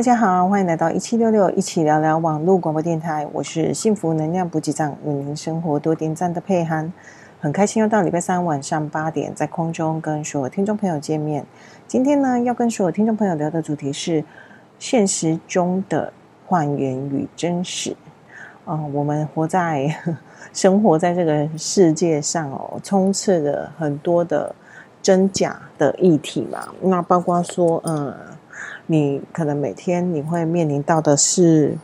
[0.00, 3.28] 大家好，欢迎来到一七六六一起聊聊网络广播电台。
[3.34, 6.90] 我是幸福能量补给站，为您生活多点赞的佩涵。
[7.38, 11.44] 很开心又到礼拜三晚上八点，在空中跟所有听众朋友见面。
[11.86, 14.24] 今天呢，要跟所有听众朋友聊的主题是
[14.78, 16.10] 现实中的
[16.46, 17.94] 谎言与真实。
[18.64, 19.94] 啊、我们活在
[20.54, 24.54] 生活在这个世界上哦，充斥着很多的
[25.02, 26.68] 真假的议题嘛。
[26.80, 28.14] 那包括说，嗯。
[28.90, 31.78] 你可能每天你会面临到的是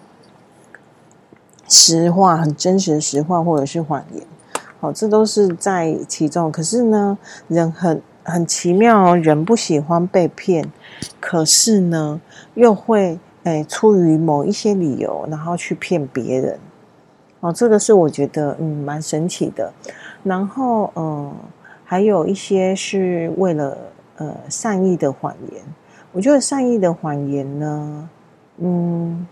[1.69, 4.27] 实话，很真实的实话，或者是谎言，
[4.80, 6.50] 好，这都是在其中。
[6.50, 7.16] 可是呢，
[7.47, 10.73] 人很很奇妙，人不喜欢被骗，
[11.20, 12.20] 可是呢，
[12.55, 16.59] 又会诶出于某一些理由，然后去骗别人。
[17.38, 19.72] 哦，这个是我觉得嗯蛮神奇的。
[20.25, 21.33] 然后嗯，
[21.84, 23.78] 还有一些是为了
[24.16, 25.62] 呃善意的谎言。
[26.17, 28.09] 我觉得善意的谎言呢，
[28.56, 29.27] 嗯，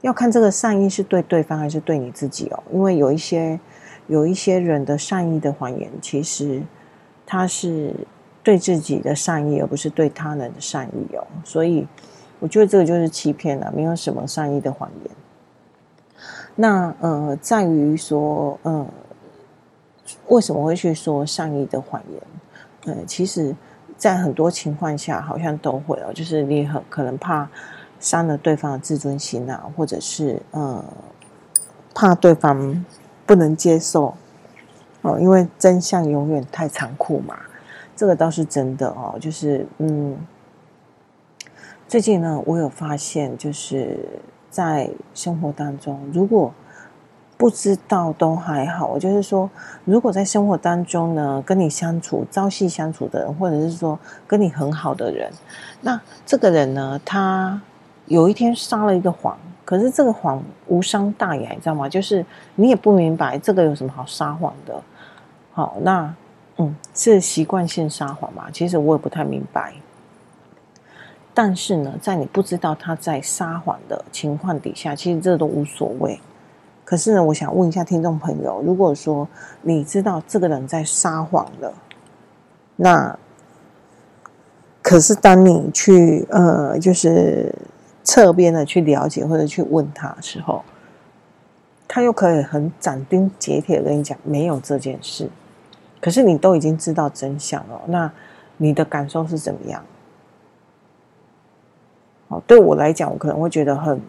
[0.00, 2.60] 要看这个善意是对对方还是对你自己哦。
[2.72, 3.60] 因为有一些
[4.08, 6.60] 有一些人的善意的谎言，其实
[7.24, 7.94] 他是
[8.42, 11.24] 对自己的善意，而不是对他人的善意哦。
[11.44, 11.86] 所以
[12.40, 15.14] 我觉得这个就是欺骗了，没有什么善意的谎言。
[16.56, 18.84] 那呃，在于说，呃，
[20.26, 22.96] 为什么会去说善意的谎言？
[22.96, 23.54] 呃，其实。
[23.98, 27.50] 在很多情况下，好像都会哦，就是你很可能怕
[27.98, 30.84] 伤了对方的自尊心啊，或者是呃
[31.92, 32.84] 怕对方
[33.26, 34.14] 不能接受
[35.02, 37.36] 哦，因为真相永远太残酷嘛，
[37.96, 39.18] 这个倒是真的哦。
[39.20, 40.16] 就是嗯，
[41.88, 43.98] 最近呢，我有发现，就是
[44.48, 46.54] 在生活当中，如果
[47.38, 49.48] 不知道都还好，就是说，
[49.84, 55.30] 如果在生活当中呢，跟你相处朝夕相处的人，或者是说跟你很好的人，
[55.80, 57.62] 那这个人呢，他
[58.06, 61.88] 有一天撒了一个谎，可是这个谎无伤大雅，你知道吗？
[61.88, 62.26] 就是
[62.56, 64.82] 你也不明白这个有什么好撒谎的。
[65.52, 66.12] 好，那
[66.56, 68.50] 嗯，是习惯性撒谎嘛？
[68.52, 69.72] 其实我也不太明白。
[71.32, 76.18] 但是呢，在你不知道他在撒谎的情况底下，其实这都无所谓。
[76.88, 79.28] 可是呢，我想问一下听众朋友，如果说
[79.60, 81.74] 你知道这个人在撒谎了，
[82.76, 83.18] 那
[84.80, 87.54] 可是当你去呃，就是
[88.02, 90.64] 侧边的去了解或者去问他的时候，
[91.86, 95.28] 他又可以很斩钉截铁的跟你讲没有这件事。
[96.00, 98.10] 可是你都已经知道真相了，那
[98.56, 99.84] 你的感受是怎么样？
[102.28, 104.00] 哦，对我来讲，我可能会觉得很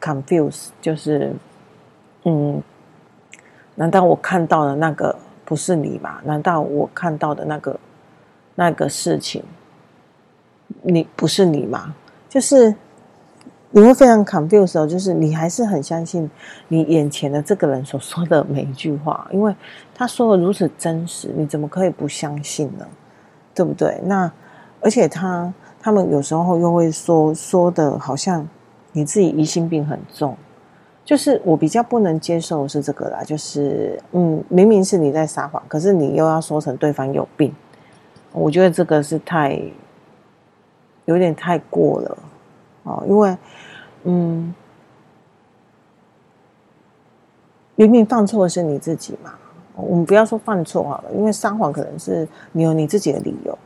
[0.00, 1.32] confuse，就是。
[2.24, 2.62] 嗯，
[3.74, 5.14] 难道我看到的那个
[5.44, 6.20] 不是你吗？
[6.24, 7.78] 难道我看到的那个
[8.54, 9.42] 那个事情，
[10.82, 11.94] 你不是你吗？
[12.28, 12.74] 就是
[13.70, 16.30] 你会非常 confused，就是你还是很相信
[16.68, 19.54] 你眼前的这个人所说的每一句话，因为
[19.94, 22.86] 他说的如此真实，你怎么可以不相信呢？
[23.54, 24.00] 对不对？
[24.04, 24.30] 那
[24.80, 28.48] 而且他他们有时候又会说说的好像
[28.92, 30.36] 你自己疑心病很重。
[31.04, 37.54] 就是我比较不能接受的是这个啦，就是嗯，明明是你在撒谎，可是你又要说成对方有病，
[38.32, 39.60] 我觉得这个是太
[41.04, 42.18] 有点太过了。
[42.84, 43.36] 哦，因为
[44.04, 44.54] 嗯，
[47.74, 49.34] 明明犯错的是你自己嘛，
[49.76, 53.58] 我们不要说犯错好了，因为撒谎可能是你有你自己的理由，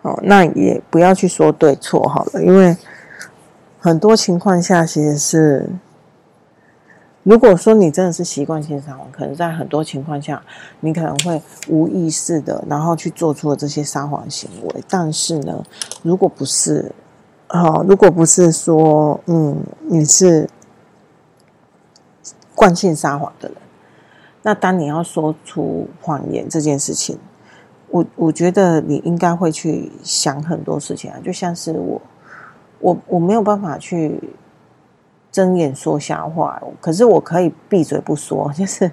[0.00, 2.74] 哦，那也不要去说对错好了，因为
[3.78, 5.68] 很多情况下其实是。
[7.26, 10.40] 如果说你真的是习惯性撒谎，可能在很多情况下，
[10.78, 14.84] 你可能会无意识的，然后去做出了这些撒谎行为。
[14.88, 15.60] 但是呢，
[16.04, 16.92] 如果不是，
[17.48, 19.56] 好，如果不是说，嗯，
[19.88, 20.48] 你是
[22.54, 23.58] 惯性撒谎的人，
[24.42, 27.18] 那当你要说出谎言这件事情，
[27.90, 32.00] 我我觉得你应该会去想很多事情啊，就像是我，
[32.78, 34.22] 我我没有办法去。
[35.36, 38.50] 睁眼说瞎话，可是我可以闭嘴不说。
[38.56, 38.90] 就是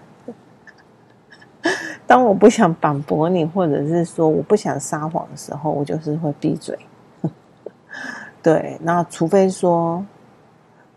[2.05, 6.77] 当我不想反驳你，或者是说我不想撒谎的时候，我就是会闭嘴。
[8.43, 10.05] 对，那除非说，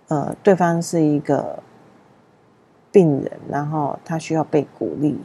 [0.09, 1.63] 呃，对方是一个
[2.91, 5.17] 病人，然后他需要被鼓励，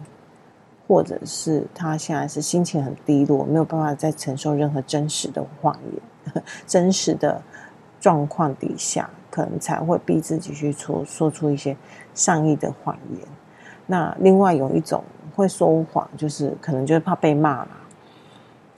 [0.87, 7.41] 或者是他现在是心情很低落，没有办法再承受任何真实的谎言，真实的
[7.99, 9.09] 状况底下。
[9.31, 11.75] 可能才会逼自己去说说出一些
[12.13, 13.27] 善意的谎言。
[13.87, 15.03] 那另外有一种
[15.35, 17.69] 会说谎，就是可能就是怕被骂嘛。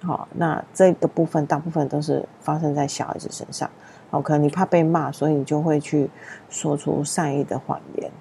[0.01, 3.69] 好，那这个部分大部分都是发生在小孩子身上。
[4.09, 6.09] 好，可能你怕被骂，所以你就会去
[6.49, 8.11] 说出善意的谎言。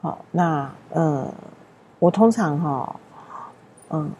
[0.00, 1.30] 好，那嗯，
[1.98, 2.96] 我通常哈，
[3.90, 4.10] 嗯，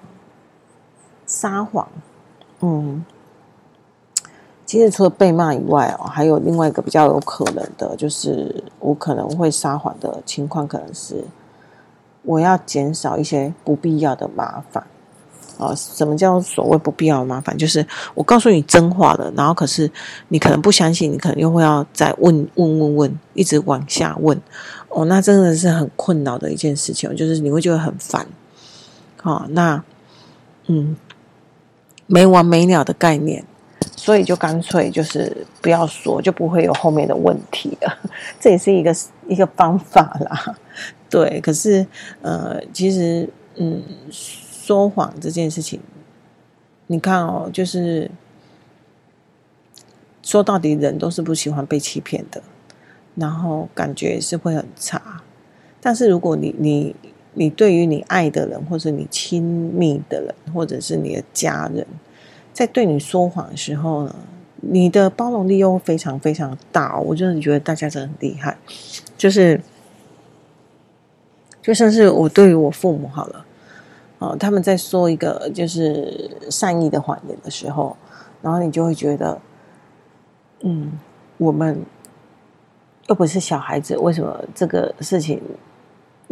[1.27, 1.89] 撒谎，
[2.61, 3.05] 嗯，
[4.73, 11.23] 其实除了被骂以外哦，还有另外一个比较有可能的，就是我可能会撒谎的情况，可能是
[12.23, 14.83] 我要减少一些不必要的麻烦。
[15.59, 17.55] 啊，什么叫所谓不必要的麻烦？
[17.59, 19.91] 就是我告诉你真话了，然后可是
[20.29, 24.41] 你可能不相信，你可能又会要再问问问问，一直往下问。
[24.89, 28.27] 哦，那真的是很困扰的一件事情，就是你会觉得很烦。
[29.21, 29.85] 好，那
[30.69, 30.97] 嗯，
[32.07, 33.45] 没完没了的概念，
[33.97, 37.99] 所以就干脆就是不要说，就不会有后面的问题了。
[38.41, 38.95] 这也是一个
[39.29, 40.57] 一个方法啦。
[41.11, 41.87] 对，可是
[42.23, 43.83] 呃，其实嗯。
[44.65, 45.81] 说谎这件事情，
[46.87, 48.09] 你看哦，就是
[50.23, 52.41] 说到底，人都是不喜欢被欺骗的，
[53.17, 55.21] 然后感觉是会很差。
[55.81, 56.95] 但是如果你你
[57.35, 61.85] 你对于你爱的人，或者你亲密的人，或者是你的家人，
[62.53, 64.15] 在对你说谎的时候呢，
[64.57, 66.99] 你的包容力又非常非常大。
[66.99, 68.57] 我真的觉得大家真的很厉害，
[69.17, 69.61] 就是
[71.63, 73.47] 就像是我对于我父母好了。
[74.19, 77.97] 哦，他们在说一个就是善意的谎言的时候，
[78.41, 79.41] 然后你就会觉得，
[80.61, 80.93] 嗯，
[81.39, 81.81] 我们
[83.09, 85.43] 又不是小孩子，为什么这个事情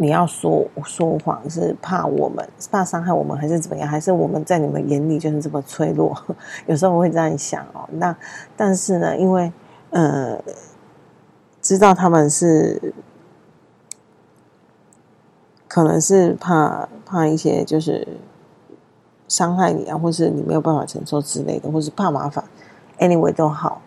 [0.01, 1.47] 你要说说谎？
[1.47, 3.87] 是怕我们怕伤害我们，还是怎么样？
[3.87, 6.17] 还是我们在你们眼里就是这么脆弱？
[6.65, 7.87] 有时候我会这样想哦。
[7.91, 8.15] 那
[8.57, 9.53] 但是呢，因为
[9.91, 10.41] 呃，
[11.61, 12.93] 知道他们是。
[15.73, 18.05] 可能是怕怕一些，就是
[19.29, 22.43] 伤害你啊，或是你没有办法承受之类的，或是怕麻烦
[22.99, 23.81] ，anyway 都好。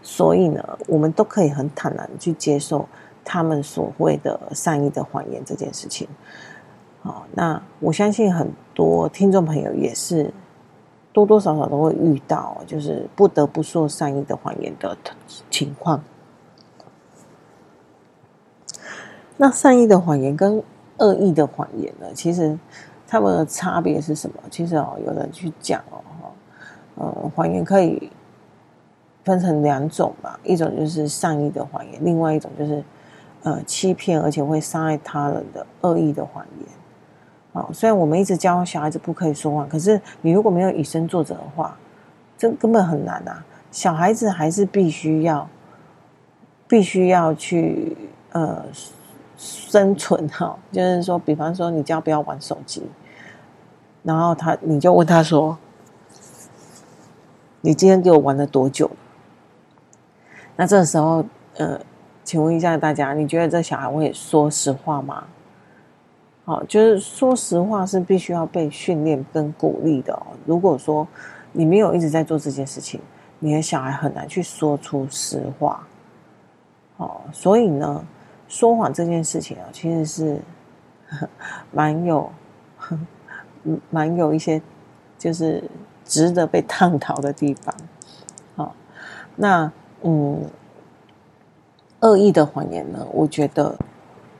[0.00, 2.88] 所以呢，我们都可以很坦然去接受
[3.28, 6.06] 他们所谓的善意的谎言这件事情。
[7.02, 10.32] 好，那我相信很多听众朋友也是
[11.12, 14.96] 多多少少都会遇到，就是不得不说善意的谎言的
[15.50, 16.02] 情况。
[19.36, 20.62] 那善意的谎言跟
[20.98, 22.06] 恶意的谎言呢？
[22.14, 22.58] 其实
[23.06, 24.36] 他们的差别是什么？
[24.50, 26.32] 其实哦，有人去讲哦，
[26.94, 28.10] 呃，谎言可以
[29.24, 32.82] 分成两种吧，一种就是善意的谎言，另外一种就是
[33.46, 36.68] 呃欺骗而且会伤害他人的恶意的谎言。
[37.52, 41.76] 哦，虽然我们一直教小孩子不可以说谎，可是你如果没有以身作则的话，
[42.36, 43.44] 这根本很难啊。
[43.70, 45.48] 小孩子还是必须要
[46.66, 47.96] 必须要去
[48.32, 48.64] 呃。
[49.38, 52.82] 生存哈，就是说，比方说，你叫不要玩手机，
[54.02, 55.58] 然后他，你就问他说
[57.60, 58.90] ：“你今天给我玩了多久？”
[60.56, 61.22] 那这时候，
[61.58, 61.78] 呃，
[62.26, 65.24] 请问一下大家，你觉得这小孩会说实话吗？
[66.44, 70.20] 好，就是说实话是必须要被训练跟鼓励的。
[70.44, 71.08] 如果说
[71.52, 73.00] 你没有一直在做这件事情，
[73.38, 75.86] 你的小孩很难去说出实话。
[76.98, 78.04] 哦，所以呢。
[78.48, 80.40] 说谎这件事情啊，其实是
[81.72, 82.30] 蛮有、
[83.90, 84.62] 蛮有一些，
[85.18, 85.64] 就是
[86.04, 87.74] 值得被探讨的地方。
[88.54, 88.72] 好，
[89.34, 89.72] 那
[90.02, 90.48] 嗯，
[92.06, 93.74] 恶意的谎言呢，我觉得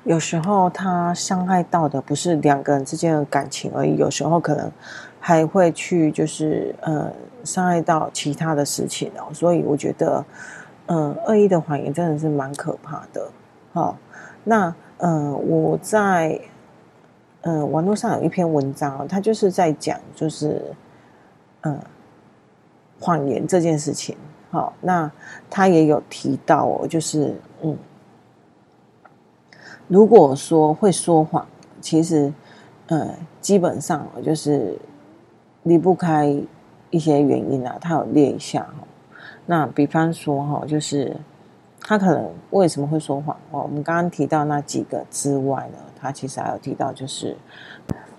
[0.05, 4.71] 有时候它伤害到的不是两个人之间的感情而已，有时候可能
[5.19, 7.11] 还会去就是呃
[7.43, 9.35] 伤害到其他的事情哦。
[9.35, 10.25] 所以我觉得，
[10.87, 13.29] 嗯，恶意的谎言真的是蛮可怕的。
[13.73, 13.97] 好，
[14.45, 16.41] 那呃，我在
[17.41, 20.63] 呃网络上有一篇文章，它就是在讲，就是
[21.63, 21.77] 呃
[23.01, 24.17] 谎言这件事情。
[24.51, 25.11] 好，那
[25.51, 27.77] 他也有提到哦，就是嗯，
[29.89, 31.47] 如果说会说谎，
[31.81, 32.33] 其实
[32.87, 33.11] 呃
[33.41, 34.79] 基本上就是
[35.65, 36.35] 离不开
[36.91, 38.87] 一些原因啊，他有列一下哈。
[39.47, 41.17] 那比方说哈，就是。
[41.89, 43.37] 他可能为什么会说谎？
[43.53, 47.37] 哦，我们刚刚提到那几个之外呢，他其实还有提到，就是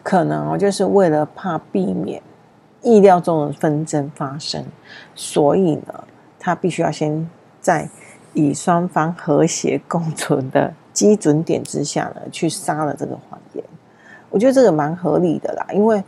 [0.02, 2.22] 可能哦，就是为了怕避免
[2.88, 4.64] 意料中的纷争发生，
[5.14, 6.04] 所以呢，
[6.40, 7.30] 他必须要先
[7.60, 7.88] 在
[8.34, 13.64] 以双方和谐共存的基准点之下呢，去撒了这个谎言。
[14.30, 16.02] 我觉得这个蛮合理的啦，因为。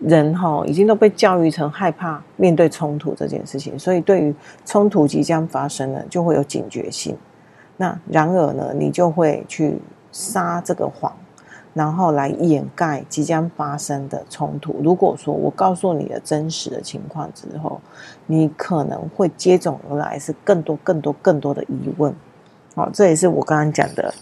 [0.00, 4.32] 人哈已经都被教育成害怕面对冲突这件事情，所以对于
[4.64, 7.18] 冲突即将发生呢，就会有警觉性。
[7.76, 9.76] 那然而呢，你就会去
[10.12, 11.12] 撒这个谎，
[11.78, 14.74] 然后来掩盖即将发生的冲突。
[14.82, 17.80] 如果说我告诉你的真实的情况之后，
[18.26, 22.12] 你可能会接踵而来是更多、更多、更多的疑问。
[22.74, 24.12] 好，这也是我刚刚讲的。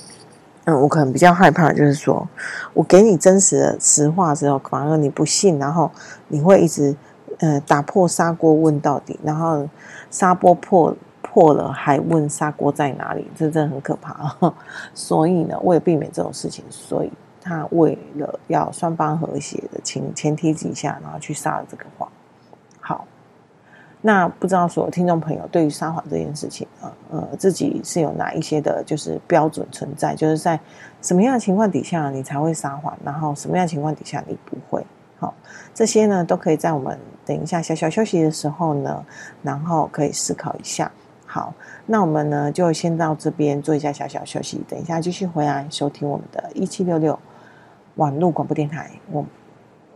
[0.67, 2.29] 嗯，我可能比较害怕，就是说
[2.75, 5.91] 我给你真实的实话之后，反而你不信，然后
[6.29, 6.95] 你会一直
[7.39, 9.67] 呃打破砂锅问到底，然后
[10.11, 14.37] 砂锅破破了还问砂锅在哪里，这真的很可怕。
[14.93, 17.13] 所以呢，为了避免这种事情，所以
[17.47, 22.09] 他为了要双方和谐的前前提之下，然后去撒了这个谎。
[22.81, 23.07] 好。
[24.03, 30.15] 那不知道所有听众朋友对于撒谎这件事情，呃呃，自己是有哪一些的，就是标准存在？
[30.15, 30.61] 就是在
[31.03, 34.87] 什么样的情况底下你才会撒谎，然后什么样的情况底下你不会？
[35.19, 35.35] 好，
[35.75, 39.05] 这些呢都可以在我们等一下小小休息的时候呢，
[39.43, 40.93] 然后可以思考一下。
[41.25, 41.53] 好，
[41.87, 47.19] 那我们呢就先到这边做一下小小休息，等一下继续回来收听我们的一七六六
[47.97, 48.91] 网络广播电台。
[49.11, 49.25] 我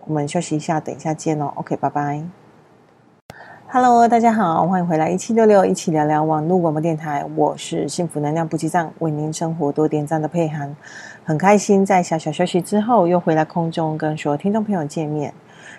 [0.06, 1.52] 我们休息一下，等一下见哦。
[1.56, 2.22] OK，拜拜。
[3.68, 7.24] Hello，大家好，欢迎回来一七六六一起聊聊网络广播电台。
[7.36, 10.74] 我是幸福能量补给站，为您生活多点赞的佩涵，
[11.24, 15.34] 很开心在小小休息之后又回来空中跟所有听众朋友见面。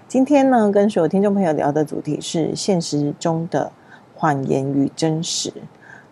[0.08, 3.72] 今天呢，跟所有听众朋友聊的主题是现实中的
[4.16, 5.52] 谎言与真实。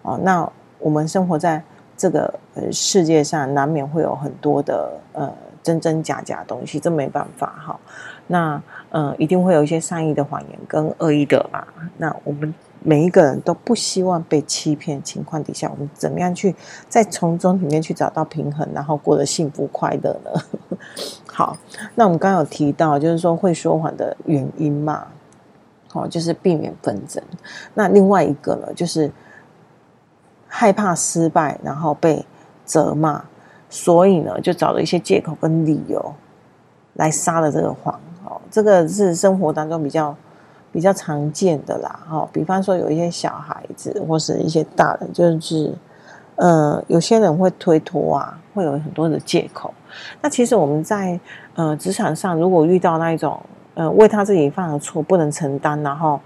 [0.01, 1.61] 哦，那我们生活在
[1.95, 2.33] 这个
[2.71, 5.31] 世界上，难免会有很多的呃
[5.69, 7.79] 真真假假的东西，这没办法哈。
[8.25, 11.63] 那呃，一定会有一些善意的谎言跟恶意的嘛。
[11.97, 16.55] 那我们每一个人都不希望被欺骗情况底下，我们怎么样去
[16.87, 20.31] 在从中里面去找到平衡，然后过得幸福快乐呢？
[21.31, 21.55] 好，
[21.95, 25.07] 那我们刚刚有提到，就是说会说谎的原因嘛，
[25.91, 27.21] 好，就是避免纷争。
[27.75, 29.11] 那另外一个呢，就是
[30.47, 32.25] 害怕失败，然后被
[32.65, 33.23] 责骂，
[33.69, 36.13] 所以呢，就找了一些借口跟理由
[36.95, 37.99] 来撒了这个谎。
[38.51, 40.15] 这个是生活当中比较
[40.71, 45.73] 比较常见的啦，哈，比方说有一些小孩子或是一些大人，就是，
[46.35, 49.73] 呃，有些人会推脱啊，会有很多的借口。
[50.21, 51.19] 那其实我们在
[51.55, 53.39] 呃职场上，如果遇到那一种
[53.73, 56.19] 呃为他自己犯了错不能承担，然后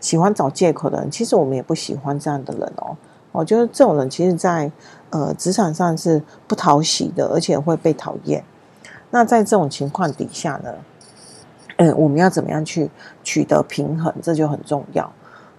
[0.00, 2.96] 喜欢找借口的人，其实我们也不喜欢这样的人哦。
[3.32, 4.70] 我觉得这种人其实在
[5.10, 8.44] 呃职场上是不讨喜的，而且会被讨厌。
[9.10, 10.72] 那在这种情况底下呢，
[11.76, 12.90] 嗯，我们要怎么样去
[13.24, 15.10] 取得平衡，这就很重要。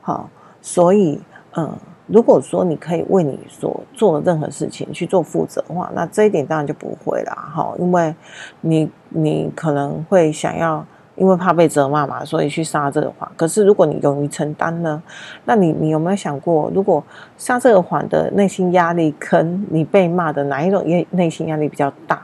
[0.02, 0.30] 好，
[0.62, 1.22] 所以，
[1.56, 1.72] 嗯，
[2.08, 7.34] 如果说你可以为你所做的任何事情去做负责的话，那这一点当然就不会啦。
[7.56, 8.16] 哈，因为
[8.62, 10.86] 你你可能会想要，
[11.16, 13.32] 因为怕被责骂嘛，所以去撒这个谎。
[13.38, 15.02] 可是如果你勇于承担呢，
[15.46, 17.04] 那你你有没有想过，如果
[17.38, 22.22] 撒这个谎的内心压力，跟你被骂的哪一种内内心压力比较大？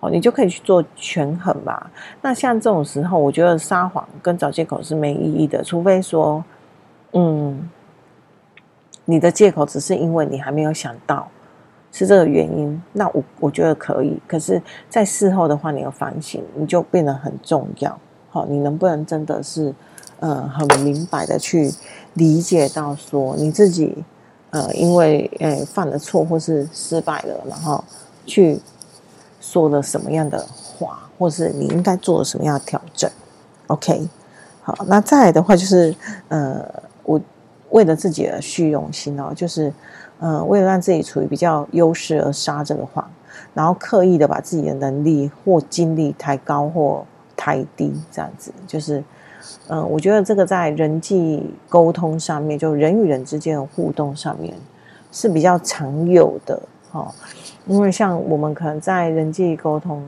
[0.00, 1.90] 哦，你就可以去做权衡吧。
[2.22, 6.42] 那像这种时候，我觉得撒谎跟找借口是没意义的，除非说，
[7.12, 7.70] 嗯，
[9.04, 11.28] 你的借口只是因为你还没有想到
[11.92, 14.18] 是这个原因，那我我觉得可以。
[14.26, 17.96] 可是，在事后的话，你要反省，你就变得很重要。
[18.32, 19.72] 好，你能不能真的是，
[20.18, 21.70] 呃，很明白的去
[22.14, 24.02] 理解到说你自己，
[24.50, 27.84] 呃，因为呃犯了错或是失败了，然后
[28.26, 28.58] 去。
[29.44, 30.38] 说了什么样的
[30.78, 33.10] 话，或是你应该做了什么样的调整
[33.66, 34.08] ？OK，
[34.62, 35.92] 好，那再来的话就是，
[36.28, 36.64] 呃，
[37.02, 37.20] 我
[37.70, 39.70] 为了自己的虚荣心哦，就是，
[40.20, 43.04] 呃，为了让自己处于比较优势而撒这个谎，
[43.52, 47.04] 然后刻意的把自己的能力或精力抬高或
[47.44, 49.02] 太低，这样子，就是，
[49.66, 54.54] 嗯、我觉得这个在人际沟通上面，就人与人之间的互动上面
[55.10, 57.12] 是比较常有的，哦。
[57.66, 60.00] 因为像我们可能在人际沟通、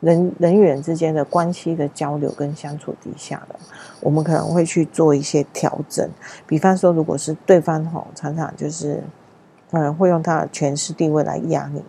[0.00, 3.54] 人人与人之间的关系的交流跟相处底下的，
[4.00, 6.10] 我们可能会去做一些调整。
[6.44, 9.00] 比方说，如果是对方吼常常就是，
[9.70, 11.84] 嗯，会用他的权势地位来压你，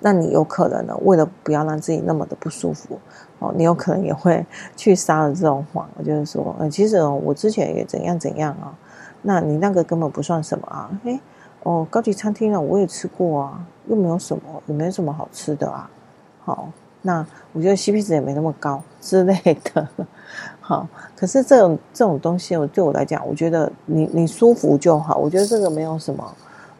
[0.00, 2.98] 那你有可能呢，为了不要让自己那么的不舒服，
[3.38, 4.44] 哦，你有可能也会
[4.76, 5.88] 去撒了这种谎。
[6.04, 8.74] 就是说，嗯，其实哦我之前也怎样怎样啊，
[9.22, 11.20] 那你那个根本不算什么啊，诶
[11.62, 15.90] 哦，高级餐厅啊，我也吃过啊，又没有什么，也没什么好吃的啊。
[16.42, 16.70] 好，
[17.02, 19.38] 那我觉得 CP 值也没那么高之类
[19.74, 19.86] 的。
[20.60, 25.16] 好，可是这种这种东西，我对我来讲，我觉得你你舒服就好。
[25.18, 26.34] 我觉得这个没有什么，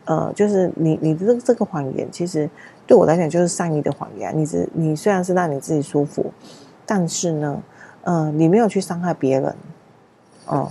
[0.07, 2.49] 呃，就是你你这个这个谎言，其实
[2.91, 4.37] 对我来讲就是善意的谎言。
[4.37, 6.27] 你是你虽然是让你自己舒服，
[6.85, 7.63] 但是呢，
[8.03, 9.55] 呃，你没有去伤害别人，
[10.47, 10.69] 哦，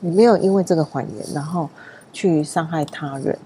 [0.00, 1.70] 你没有因为这个谎言，然后。
[2.12, 3.38] 去伤害他人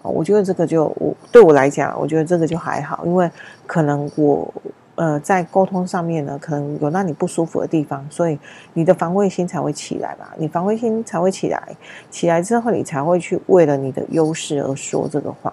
[0.00, 3.28] 我觉得这个就我对我来讲，我觉得这个就还好，因为
[3.66, 4.54] 可能我
[4.94, 8.38] 呃在沟通上面呢，可能有让你不舒服的地方，所以
[8.74, 11.76] 你的防卫心才会起来吧，你防卫心才会起来，
[12.08, 15.52] 起来之后你才会去为了你的优势而说这个话。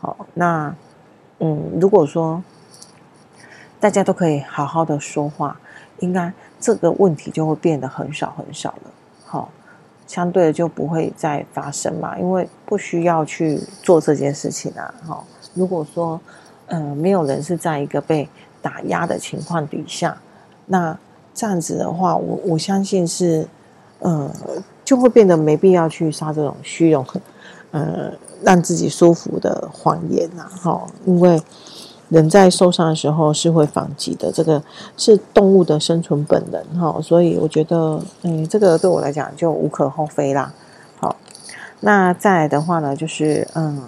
[0.00, 0.74] 好，那
[1.38, 2.42] 嗯，如果说
[3.80, 5.58] 大家都可以好好的说话，
[5.98, 8.90] 应该这个问题就会变得很少很少了。
[9.24, 9.50] 好。
[10.08, 14.94] 相对的就不会再发生嘛，因为不需要去做这件事情啊。
[15.04, 16.20] 好，如果说，
[16.66, 18.28] 呃，没有人是在一个被
[18.62, 20.16] 打压的情况底下，
[20.66, 20.96] 那
[21.34, 23.48] 这样子的话，我我相信是，
[23.98, 24.32] 呃，
[24.84, 27.04] 就会变得没必要去杀这种虚荣，
[27.76, 30.48] 呃，让自己舒服的谎言呐。
[30.62, 31.40] 哈，因为。
[32.08, 34.62] 人在受伤的时候是会反击的，这个
[34.96, 40.54] 是动物的生存本能哈，所以我觉得，嗯，这个对我来讲就无可厚非啦。
[41.00, 41.16] 好，
[41.80, 43.82] 那再来的话呢，就是嗯，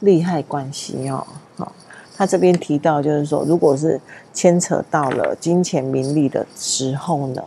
[0.00, 1.26] 利害关系哦，
[1.56, 1.72] 好，
[2.14, 3.98] 他这边提到就是说，如果是
[4.34, 7.42] 牵扯到了金钱名利的时候呢，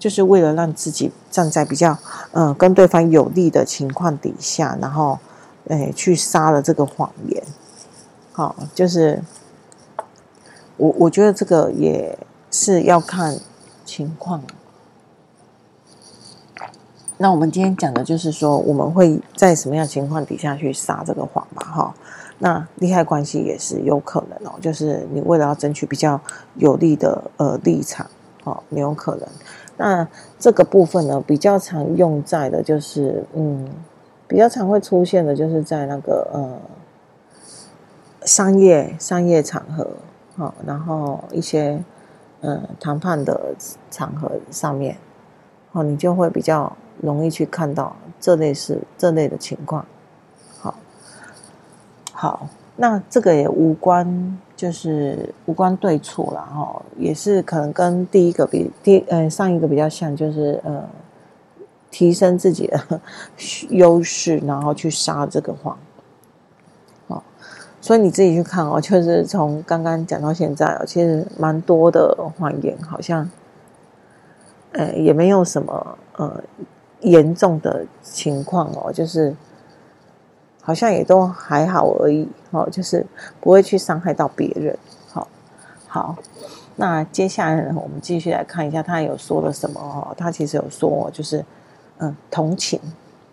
[0.00, 1.96] 就是为了让自己站在比较
[2.32, 5.20] 嗯跟对方有利的情况底下，然后
[5.68, 7.40] 诶去撒了这个谎言，
[8.32, 9.22] 好，就是。
[10.82, 12.18] 我我觉得这个也
[12.50, 13.38] 是要看
[13.84, 14.42] 情况。
[17.18, 21.62] 那我们今天讲的就是说，我们会在什么样情况底下去撒这个谎嘛？
[21.62, 21.94] 哈，
[22.38, 26.18] 那利害关系也是有可能哦，就是你为了要争取比较
[26.54, 28.06] 有利的呃立场，
[28.44, 29.28] 哦，你有可能。
[29.82, 30.06] 那
[30.38, 33.66] 这个部分呢，比较常用在的就是，嗯，
[34.28, 36.60] 比较常会出现的就是在那个呃
[38.26, 39.88] 商业商业场合。
[40.36, 41.82] 好，然后一些
[42.42, 43.54] 嗯谈判的
[43.90, 44.98] 场合上面，
[45.72, 49.86] 哦，你就会比较容易去看到这类是这类的情况。
[50.58, 50.74] 好，
[52.12, 60.86] 好，那这个也无关，就是无关对错啦，哈，也是可能跟第一个比第嗯上一个比较像，就是呃
[61.90, 63.00] 提升自己的
[63.70, 65.78] 优势，然后去杀这个谎。
[67.82, 73.26] 所以你自己去看哦，就是从刚刚讲到现在哦，其实蛮多的谎言，好像，
[74.72, 76.44] 呃，也没有什么呃
[77.00, 79.34] 严重的情况哦，就是
[80.60, 83.04] 好像也都还好而已哦，就是
[83.40, 84.76] 不会去伤害到别人。
[85.08, 85.26] 好，
[85.86, 86.16] 好，
[86.76, 91.44] 那接下来呢，我们继续来看一下他有说了什么哦，他其实有说就是
[91.98, 92.78] 嗯同情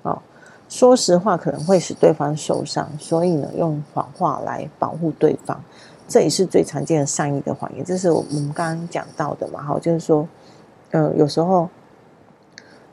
[0.03, 0.19] 哦。
[0.69, 5.57] 说实话可能会使对方受伤，所以呢，用谎话来保护对方，
[6.09, 7.85] 这也是最常见的善意的谎言。
[7.85, 10.27] 这是我们刚刚讲到的嘛，哈，就是说，
[10.91, 11.69] 呃，有时候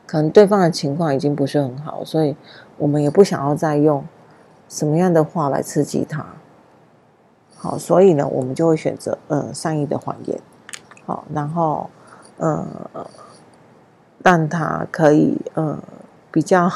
[0.06, 2.36] 可能对方的情况已经不是很好，所以
[2.78, 4.04] 我们也不想要再用
[4.68, 6.24] 什么样的话来刺激他。
[7.56, 10.38] 好，所以呢，我们就会选择呃善意的谎言，
[11.06, 11.88] 好，然后
[12.38, 12.66] 呃
[14.22, 15.78] 让他可以呃
[16.30, 16.70] 比较。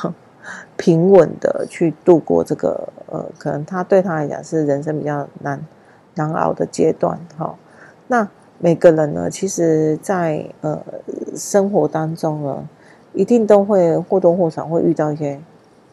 [0.78, 5.62] 平稳的去度过这个呃，可能他对他来讲是人生比较难
[6.14, 7.54] 难熬的阶段哈。
[8.06, 8.26] 那
[8.58, 10.80] 每个人呢，其实在呃
[11.36, 12.66] 生活当中呢，
[13.12, 15.38] 一定都会或多或少会遇到一些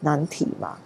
[0.00, 0.78] 难题嘛。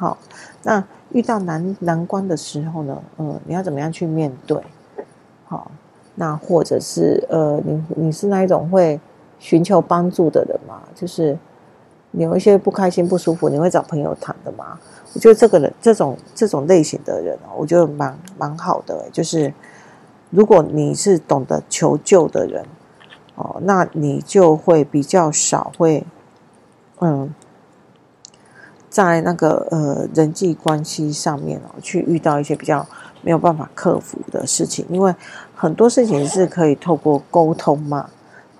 [0.00, 0.16] 好，
[0.62, 4.56] 那遇到难难关的时候呢，呃，你要怎么样去面对？
[5.44, 5.70] 好，
[6.14, 8.98] 那或者是呃，你你是那一种会
[9.38, 10.80] 寻求帮助的人嘛？
[10.94, 11.36] 就是。
[12.12, 14.76] 你有一些不开心、不舒服，你会找朋友谈的吗？
[15.14, 19.08] 我觉得这个人，这种这种类型的人哦，我觉得蛮蛮好的。
[19.12, 19.54] 就是
[20.30, 22.66] 如果你是懂得求救的人
[23.36, 26.04] 哦，那你就会比较少会
[26.98, 27.32] 嗯，
[28.90, 32.84] 在那个呃人际关系上面哦，去遇到一些比较
[33.22, 35.14] 没有办法克服的事情，因为
[35.54, 38.10] 很多事情是可以透过沟通嘛，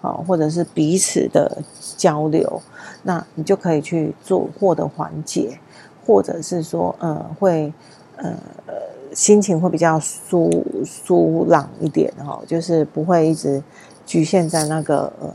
[0.01, 1.59] 啊，或者是彼此的
[1.97, 2.63] 交流。
[3.03, 5.59] 那你就可以去做获得缓解，
[6.07, 7.73] 或者是说，呃，会，
[8.17, 8.35] 呃，
[9.15, 13.63] 心情会比较舒舒朗一点哈，就是不会一直
[14.05, 15.35] 局限在那个呃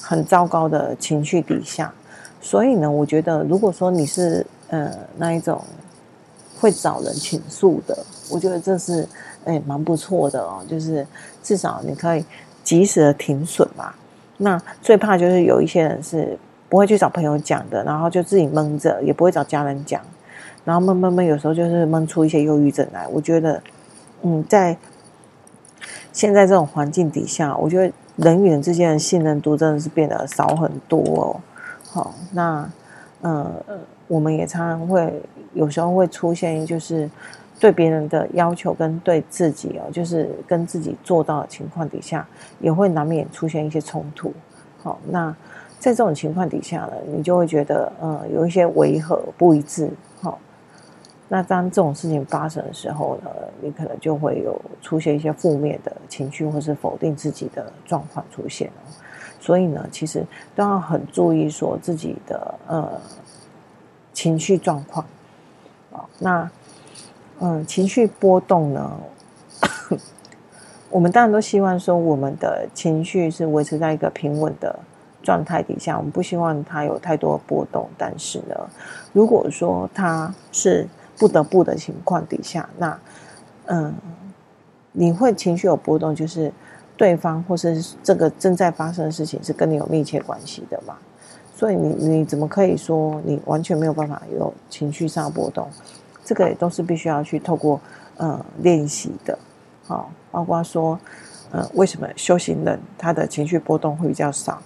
[0.00, 1.92] 很糟糕的情绪底下。
[2.44, 5.64] 所以呢，我觉得如果说你是呃那一种
[6.60, 7.96] 会找人倾诉的，
[8.30, 9.08] 我觉得这是
[9.44, 11.06] 诶蛮不错的哦，就是
[11.42, 12.22] 至少你可以
[12.62, 13.94] 及时的停损嘛。
[14.36, 20.02] 那最怕就是有一些人是不会去找朋友讲的，然后就自己闷着，也不会找家人讲，
[20.66, 23.08] 然后闷闷闷，有时候就是闷出一些忧郁症来。
[23.08, 23.62] 我觉得，
[24.20, 24.76] 嗯，在
[26.12, 31.40] 现在这种环境底下，我觉得人与人之间的信任度真的是变得少很多哦。
[31.94, 32.68] 好，那，
[33.20, 33.52] 呃，
[34.08, 37.08] 我们也常常会有时候会出现，就是
[37.60, 42.26] 对别人的要求跟对自己哦，就是跟自己做到的情况底下，
[42.58, 44.34] 也会难免出现一些冲突。
[44.82, 45.30] 好，那
[45.78, 49.88] 在这种情况底下呢，你就会觉得呃有一些违和不一致。
[50.20, 50.36] 好，
[51.28, 53.30] 那当这种事情发生的时候呢，
[53.60, 58.68] 你可能就会有出现一些负面的情绪，或是否定自己的状况出现。
[59.44, 62.88] 所以呢，其实都要很注意说自己的呃。
[64.16, 65.04] 情绪状况，
[65.92, 66.48] 啊，那，
[67.40, 68.92] 嗯，情绪波动呢，
[70.88, 74.78] 我们当然都希望说我们的情绪是维持在一个平稳的
[75.20, 77.88] 状态底下，我们不希望它有太多波动。
[77.98, 78.54] 但是呢，
[79.12, 80.86] 如果说它是
[81.18, 82.96] 不得不的情况底下，那，
[83.66, 83.92] 嗯，
[84.92, 86.52] 你会情绪有波动，就是
[86.96, 90.96] 对方或是这个正在发生的事情是跟你有密切关系的嘛。
[91.56, 95.68] 所以你你怎么可以说你完全没有办法有情绪上波动？
[96.24, 97.80] 这个也都是必须要去透过
[98.16, 99.38] 呃练习的，
[99.86, 100.98] 好，包括说
[101.52, 104.60] 呃为什么修行人他的情绪波动会比较少，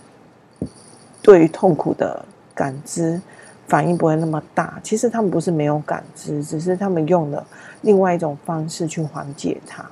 [1.21, 3.21] 对于痛苦的感知
[3.67, 4.81] 反应不会那么大。
[4.83, 7.47] 其实他们不是没有感知，只是他们用了
[7.83, 9.85] 另外一种方式去缓解它，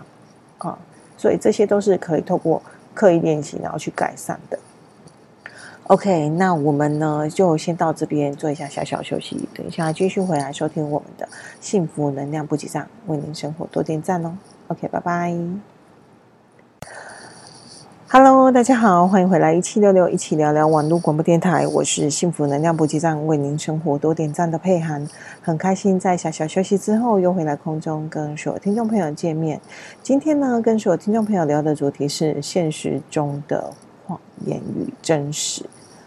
[0.59, 0.79] 啊，
[1.17, 2.63] 所以这些都是可以透过
[2.95, 4.59] 刻意练习然后去改善的。
[5.85, 11.29] OK，那我们呢就先到这边做一下小小休息，等一下继续回来收听我们的
[11.61, 14.37] 幸福能量补给站，为您生活多点赞哦。
[14.67, 15.76] OK，拜拜。
[18.09, 25.05] Hello，大家好，欢迎回来一七六六一起聊聊网络广播电台，我是幸福能量补给站，为您生活多点赞的佩涵，
[25.43, 29.61] 很开心在小小休息之后又回来空中跟所有听众朋友见面。
[30.05, 33.73] 今天呢，跟所有听众朋友聊的主题是现实中的
[34.07, 35.67] 谎言与真实。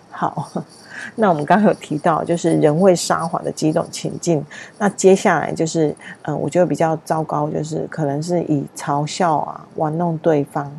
[0.10, 0.50] 好，
[1.16, 4.44] 那我们刚刚有提到，就是人会撒谎的几种情境。
[4.78, 10.72] 那接下来就是，嗯，我觉得比较糟糕，就是可能是以嘲笑啊、玩弄对方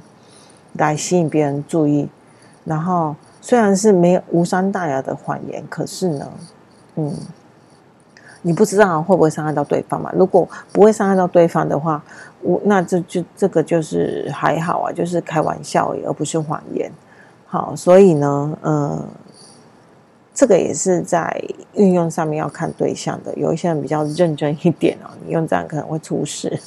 [0.75, 2.09] 来吸引别人注意。
[2.65, 6.33] 然后虽然是没有无伤大雅的谎言，可是呢，
[6.97, 7.15] 嗯，
[8.43, 10.13] 你不知道会不会伤害到对方嘛？
[10.15, 12.03] 如果不会伤害到对方的话，
[12.43, 16.91] 我那这就这个就是还好啊，就是开玩笑而，不是谎言。
[17.47, 19.09] 好，所以呢，嗯。
[20.33, 21.43] 这个也是在
[21.75, 26.59] 运用上面要看对象的，有一些人比较认真一点哦，你用这样可能会出事。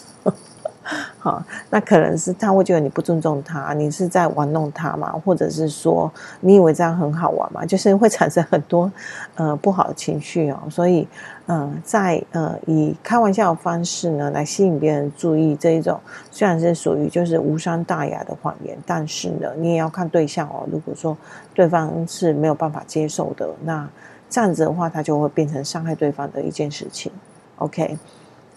[1.17, 8.91] 好，那可能是他会觉得你不尊重他，你是在玩弄他嘛，或者是说你以为这样很好玩嘛，就是会产生很多
[9.36, 10.60] 呃不好的情绪哦。
[10.69, 11.08] 所以，
[11.46, 20.67] 呃，在呃以开玩笑的方式呢来吸引别人注意这一种，虽然是属于就是无伤大雅的谎言，但是呢你也要看对象哦。
[20.69, 21.17] 如果说
[21.54, 23.88] 对方是没有办法接受的，那
[24.30, 27.10] 这样子的话，他就会变成伤害对方的一件事情。
[27.58, 27.98] OK，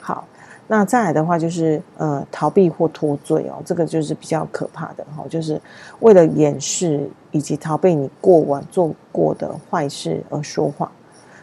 [0.00, 0.26] 好。
[0.68, 5.60] 那再来的话就是呃逃避或脱罪哦，这个就是比较可怕的哈，就是
[6.00, 10.90] 为了掩饰以及逃避你过往做过的坏事而说谎，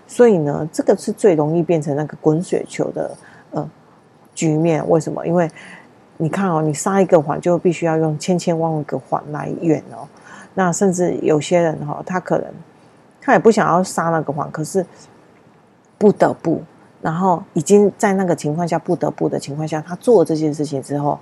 [0.07, 3.11] 所以呢，这个是最容易变成那个滚雪球的
[3.51, 3.69] 呃
[4.35, 4.87] 局面。
[4.89, 5.25] 为什么？
[5.25, 5.49] 因为
[6.17, 10.05] 你看哦，你撒一个谎就必须要用千千万万个谎来圆哦。
[10.53, 12.47] 那甚至有些人哈，他可能
[13.21, 14.85] 他也不想要撒那个谎，可是
[15.97, 16.61] 不得不。
[17.03, 21.19] 然后已经在那个情况下不得不的情况下，他做这件事情之后，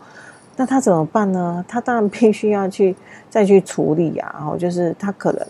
[0.56, 1.66] 那他怎么办呢？
[1.68, 2.96] 他当然必须要去
[3.30, 4.32] 再去处理啊。
[4.38, 5.48] 然后就是他可能，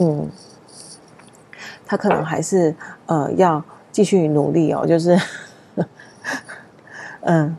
[0.00, 0.28] 嗯，
[1.86, 5.18] 他可能还是呃要继续努力哦，就是
[7.22, 7.56] 嗯，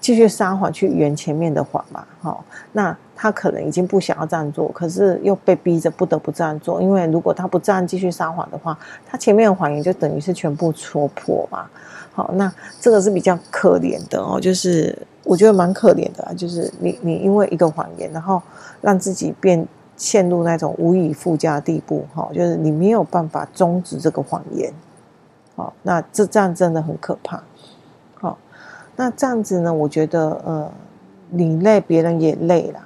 [0.00, 2.06] 继续撒谎去圆前面的谎嘛。
[2.20, 2.96] 好，那。
[3.22, 6.80] 他可能已经不想要这样做，可是又被逼着不得不这样做。
[6.80, 11.66] 因为如果他不这样继续撒谎的话，他前面的谎言就等于是全部戳破嘛。
[12.14, 18.40] 好，那这个是比较可怜的哦，就是我觉得蛮可怜的啊，就是你你因为一个谎言，然后
[18.80, 22.06] 让自己变陷入那种无以复加的地步。
[22.14, 24.72] 哈，就是你没有办法终止这个谎言。
[25.56, 27.42] 好，那这这样真的很可怕。
[28.14, 28.38] 好，
[28.96, 30.72] 那这样子呢，我觉得呃，
[31.28, 32.80] 你累，别人也累了。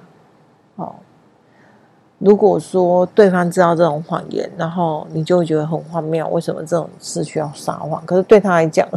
[2.25, 8.03] 如果说对方知道这种谎言，然后你就会觉得很荒谬，为什么这种事需要撒谎？
[8.07, 8.89] 可是对他来讲，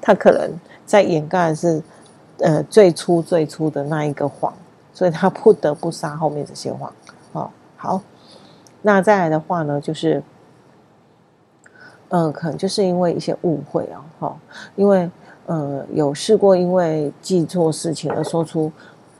[0.00, 0.48] 他可能
[0.86, 1.82] 在掩盖的是
[2.38, 4.54] 呃最初最初的那一个谎，
[4.94, 6.92] 所以他不得不撒后面这些谎。
[7.32, 8.00] 哦，好，
[8.82, 10.22] 那再来的话呢，就是
[12.10, 14.36] 嗯、可能就是因为一些误会啊，哈、哦，
[14.76, 15.10] 因为
[15.46, 18.70] 呃有试过因为记错事情而说出。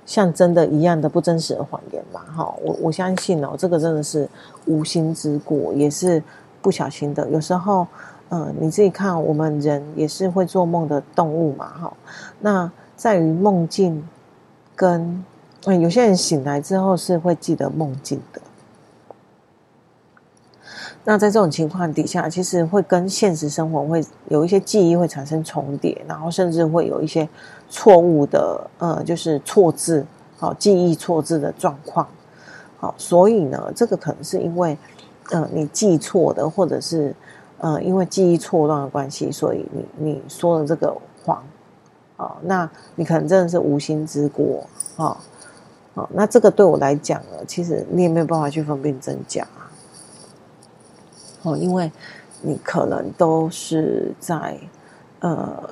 [0.08, 2.22] 像真的一样的不真实的谎言嘛？
[2.34, 4.26] 哈，我我相信哦，这个真的是
[4.64, 6.22] 无心之过，也是
[6.62, 7.28] 不小心的。
[7.28, 7.86] 有时候，
[8.30, 11.92] 呃，你自己看，我们人也是会做梦的动物嘛，哈。
[12.40, 14.02] 那在于梦境
[14.74, 15.22] 跟，
[15.66, 18.40] 嗯，有些人醒来之后是会记得梦境的。
[21.04, 27.28] 那在这种情况底下，其实会跟现实生活会有一些记忆会产生重叠，然后甚至会有一些
[27.70, 30.06] 错误的，呃，就是错字，
[30.38, 32.08] 好，记忆错字的状况，
[32.78, 34.76] 好，所以呢，这个可能是因为，
[35.30, 37.14] 呃，你记错的，或者是，
[37.58, 41.42] 呃，因为记忆错乱的关系，所以你你说了这个谎，
[42.16, 44.64] 啊，那你可能真的是无心之过，
[44.96, 45.16] 啊，
[45.94, 49.46] 啊，那这个对我来讲呢，其实你也没有办法去分辨真假。
[51.42, 51.90] 哦，因为
[52.40, 54.58] 你可能都是在
[55.20, 55.62] 呃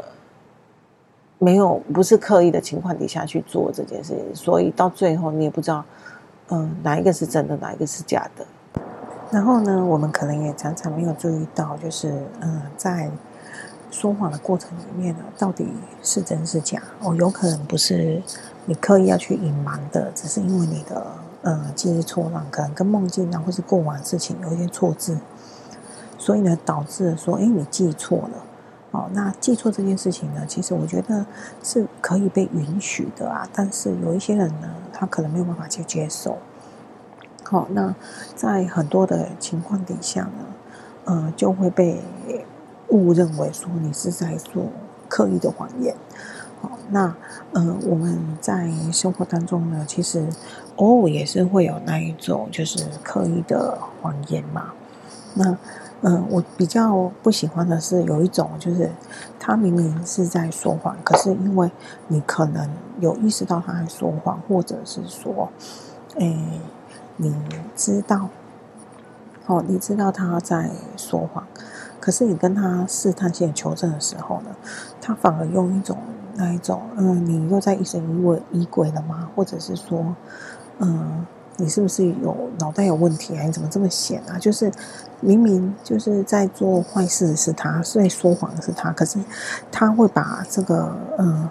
[1.39, 5.85] 没有不是刻意的情况底下去做这件事情，所以到最后你也不知道，
[6.49, 8.47] 嗯、哪一个是真的，哪一个是假的。
[9.31, 13.11] 然后呢，我们可能也常常没有注意到，就是嗯、在
[13.91, 15.67] 说谎的过程里面呢，到底
[16.03, 16.83] 是真是假？
[17.03, 18.23] 哦，有可能不是
[18.65, 21.07] 你刻意要去隐瞒的，只是因为你的
[21.43, 25.19] 呃记忆错乱，可能跟梦境啊，或是过往事情有一些错字。
[26.19, 28.31] 所以呢，导致说，哎，你记错了，
[28.97, 31.27] 好，那记错这件事情呢，其实我觉得
[31.63, 33.47] 是可以被允许的啊。
[33.53, 36.39] 但是有一些人呢，他可能没有办法去接受。
[37.43, 37.95] 好，那
[38.35, 40.47] 在很多的情况底下呢，
[41.05, 42.01] 呃，就会被
[42.89, 44.65] 误认为说你是在做
[45.11, 45.95] 刻意的谎言。
[46.63, 47.15] 好，那
[47.53, 50.27] 呃，我们在生活当中呢，其实
[50.77, 54.73] 偶尔也是会有那一种就是刻意的谎言嘛。
[55.35, 55.55] 那
[56.03, 58.91] 嗯，我比较不喜欢的是有一种，就是
[59.41, 61.71] 他明明是在说谎，可是因为
[62.09, 62.69] 你可能
[63.01, 65.49] 有意识到他在说谎，或者是说，
[66.17, 66.61] 诶，
[67.17, 67.35] 你
[67.75, 68.29] 知道，
[69.47, 71.45] 哦，你知道他在说谎，
[71.99, 74.51] 可是你跟他试探性求证的时候呢，
[75.01, 75.97] 他反而用一种
[76.35, 79.31] 那一种，嗯，你又在疑神疑鬼疑鬼了吗？
[79.35, 80.15] 或者是说，
[80.79, 81.27] 嗯。
[81.59, 83.43] 你是不是有脑袋有问题啊？
[83.43, 84.39] 你怎么这么闲啊？
[84.39, 84.71] 就是
[85.21, 89.19] 明明就是在做坏事的是他，在说谎的是他，可是
[89.73, 91.51] 他会把这个呃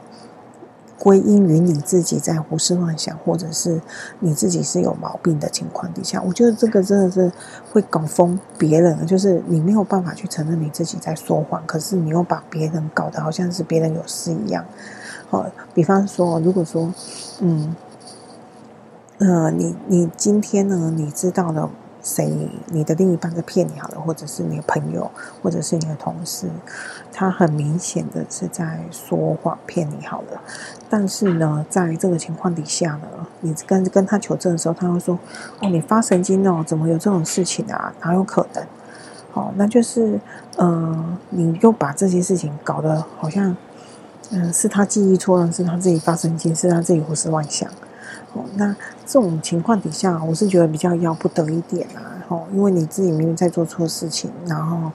[1.00, 3.82] 归因于你自己在胡思乱想，或者是
[4.20, 7.32] 你自己是有毛病的情况底下，我觉得这个真的是
[7.72, 14.64] 会搞疯别人，就是你没有办法去承认你自己在说谎，可是你又把别人搞得好像是别人有事一样。
[15.30, 16.94] 好，比方说，如果说
[17.40, 17.76] 嗯。
[19.18, 20.92] 呃，你你今天呢？
[20.94, 21.70] 你知道了
[22.04, 22.50] 谁？
[22.68, 25.10] 你的另一半在骗你好了，或者是你的朋友，
[25.42, 26.50] 或者是你的同事，
[27.14, 30.42] 他很明显的是在说谎骗你好了。
[30.90, 33.08] 但是呢，在这个情况底下呢，
[33.40, 35.18] 你跟跟他求证的时候，他会说
[35.64, 37.94] ：“哦，你发神经哦，怎么有这种事情啊？
[38.02, 38.62] 哪有可能？”
[39.32, 40.20] 哦，那就是
[40.58, 43.56] 呃，你又把这些事情搞得好像，
[44.32, 47.70] 嗯、是他记忆错了，是他自己发神经，是他自己胡思乱想。
[48.56, 54.92] 那这种情况底下，我是觉得比较要不得一点啊，吼，因为你自己明明在做错事情，然后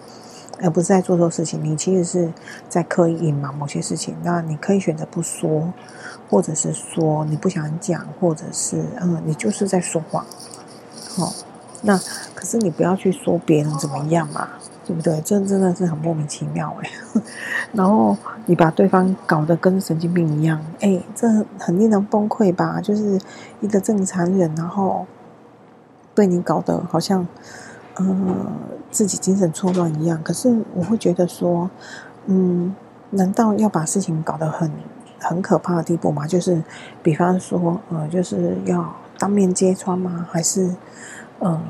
[0.60, 2.32] 而不是在做错事情，你其实是
[2.68, 4.14] 在刻意隐瞒某些事情。
[4.22, 5.72] 那你可以选择不说，
[6.28, 10.24] 或者是说你不想讲，或者是嗯，你就是在说谎，
[11.16, 11.32] 好，
[11.82, 11.98] 那
[12.34, 14.48] 可是你不要去说别人怎么样嘛。
[14.90, 15.20] 对不对？
[15.20, 16.90] 这真的是很莫名其妙哎。
[17.72, 21.28] 然后你把对方搞得跟神经病一样，哎，这
[21.60, 22.80] 很令人崩溃吧？
[22.80, 23.16] 就是
[23.60, 25.06] 一个正常人，然后
[26.12, 27.24] 被你搞得好像
[27.94, 28.04] 呃
[28.90, 30.20] 自己精神错乱一样。
[30.24, 31.70] 可是我会觉得说，
[32.26, 32.74] 嗯，
[33.10, 34.72] 难道要把事情搞得很
[35.20, 36.26] 很可怕的地步吗？
[36.26, 36.60] 就是
[37.00, 40.26] 比方说，呃，就是要当面揭穿吗？
[40.32, 40.74] 还是
[41.38, 41.62] 呃？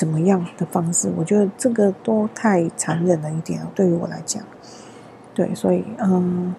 [0.00, 1.12] 怎么样的方式？
[1.14, 3.60] 我觉得这个都太残忍了一点。
[3.74, 4.42] 对于我来讲，
[5.34, 6.54] 对，所以嗯，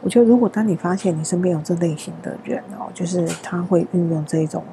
[0.00, 4.64] 我觉得如果当你发现你身边有这类型的人哦，就是他会运用这种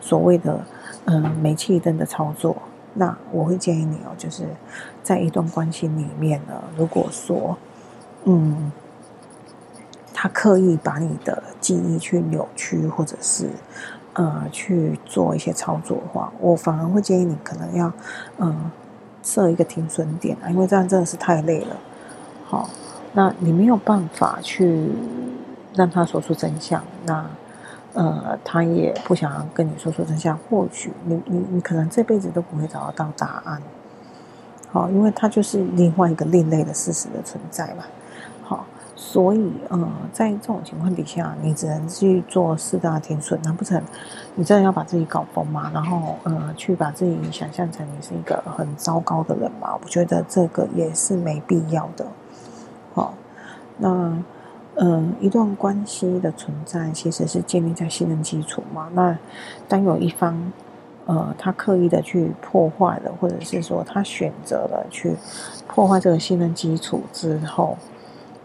[0.00, 0.58] 所谓的
[1.04, 2.56] 嗯煤气灯的操作，
[2.94, 4.44] 那我会建议你哦，就是
[5.02, 7.58] 在一段关系里面呢，如果说
[8.24, 8.72] 嗯，
[10.14, 13.50] 他刻意把你的记忆去扭曲，或者是。
[14.14, 17.92] 呃，去做一些操作的话，我反而会建议你可能要，
[18.38, 18.54] 呃，
[19.22, 21.76] 设一个停损点啊，因为这样真的是太累了。
[22.46, 22.70] 好，
[23.12, 24.88] 那你没有办法去
[25.74, 27.26] 让他说出真相，那
[27.94, 33.60] 呃，他也不想要跟你说出真相，或许你你你可能这辈子都不会找得到答案。
[34.70, 37.84] 好，因为他就是另外一个另类的事实的存在嘛。
[38.96, 43.82] 所以，呃，在这种情况底下，你只能去做四大天顺，难不成
[44.36, 45.68] 你真的要把自己搞疯吗？
[45.74, 49.76] 然后，呃，去把自己想象成你是一个很糟糕的人吗？
[49.82, 52.06] 我觉得这个也是没必要的。
[52.94, 53.12] 好，
[53.78, 54.22] 那，嗯、
[54.76, 58.88] 呃，一段关系的存在其实是建立在信任基础嘛。
[58.92, 59.18] 那
[59.66, 60.52] 当有一方，
[61.06, 65.16] 呃，他刻意的去破坏了，或者是说他选择了去
[65.66, 67.76] 破坏这个信任基础之后。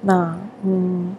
[0.01, 1.15] 那嗯，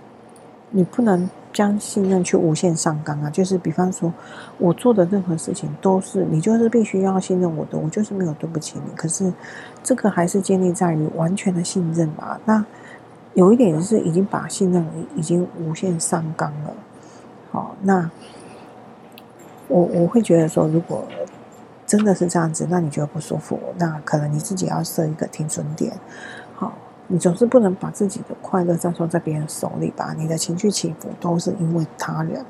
[0.71, 3.31] 你不能将信任去无限上纲啊。
[3.31, 4.13] 就是比方说，
[4.59, 8.93] 我做的任何事情都是你就是必须要信任我的，我就是没有对不起你。
[8.97, 9.33] 可是
[9.83, 12.41] 这个还是建立在于完全的信任吧。
[12.45, 12.65] 那
[13.35, 16.73] 有一点是已经把信任已经无限上纲了。
[17.53, 18.11] 好，那
[19.69, 21.05] 我我会觉得说，如果
[21.87, 25.93] 真的是这样子，那你觉得不舒服，那可能你自己要设一个停损点。
[27.13, 30.15] 你总是不能把自己的快乐葬送在别人手里吧？
[30.17, 32.45] 你的情绪起伏都是因为他人，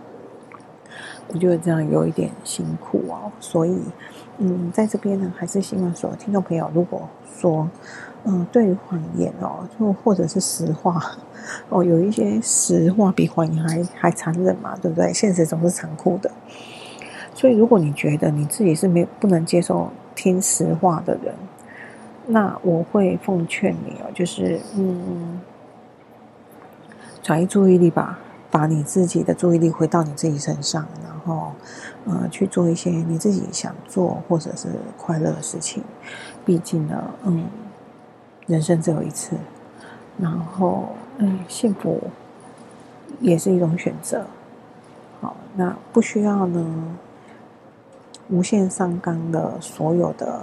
[1.29, 3.33] 我觉得这样有一点辛苦哦。
[3.41, 3.81] 所以，
[4.37, 7.67] 嗯，在这边呢，还是希望说，听众朋友，如果说，
[8.25, 11.01] 嗯，对于谎言哦，就或者是实话
[11.71, 15.11] 哦，有一些实话比谎言还还残忍嘛，对不对？
[15.15, 16.31] 现实总是残酷的。
[17.35, 21.35] 所以，如果你觉得你自己是没有不能接受听实话的人，
[22.27, 25.41] 那我会奉劝你哦，就是嗯，
[27.23, 28.19] 转移注意力吧，
[28.51, 31.53] 把你自己的注意力回到你自己身上，然后
[32.07, 35.83] 呃去做一些你自己想做或者是快乐的事情。
[36.45, 37.47] 毕竟呢，嗯，
[38.47, 39.37] 人生只有一次，
[40.19, 42.01] 然后嗯，幸福
[43.21, 44.25] 也是一种选择。
[45.21, 46.97] 好，那不需要呢
[48.29, 50.43] 无限上纲的所有的。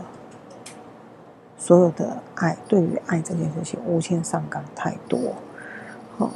[1.58, 5.20] 所有的爱，对于爱这件事情，无限上纲太多，
[6.18, 6.32] 好，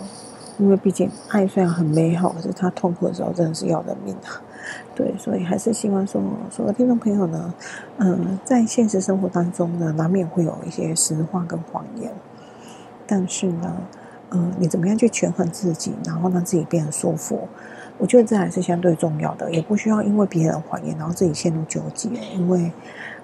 [0.58, 4.42] 因为毕竟爱虽然很美好，可是他痛苦的时候真的是要人命啊。
[4.96, 7.54] 对，所以还是希望说，所有听众朋友呢，
[7.98, 12.12] 嗯、在现实生活当中呢，难免会有一些实话跟谎言，
[13.06, 13.78] 但是呢，
[14.32, 17.48] 嗯、你怎么样去权衡自己，然后让自己变得舒服，
[17.98, 22.72] 我觉得这还是相对重要的，也不需要因为别人谎言，然后自己陷入纠结，因为。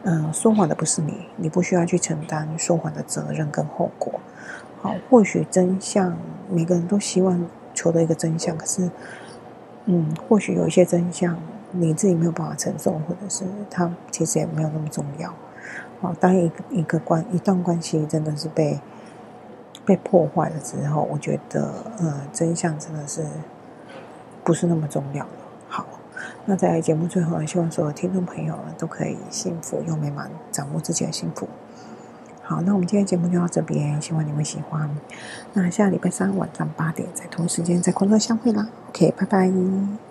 [0.03, 4.19] 嗯，说谎的不是你，你不需要去承担说谎的责任跟后果。
[4.81, 6.15] 好，或许真相
[6.49, 8.89] 每个人都希望求得一个真相，可是，
[9.85, 11.37] 嗯，或许有一些真相
[11.71, 15.33] 你自己没有办法承受，或者是它其实也没有那么重要。
[15.99, 18.79] 好，当一个一个关一段关系真的是被
[19.83, 23.25] 被破坏了之后，我觉得，嗯，真相真的是
[24.43, 25.25] 不是那么重要。
[26.45, 31.47] 那在节目最后，希望所有听众朋友都可以幸福又美满，掌握自己的幸福。
[32.41, 34.89] 好，那我们今天节目就到这边，希望你们喜欢。
[35.53, 38.69] 那下礼拜三晚上八点，在同一时间在空中相会啦。
[38.89, 40.06] OK，拜拜。